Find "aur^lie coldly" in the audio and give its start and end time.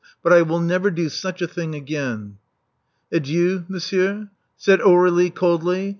4.79-5.89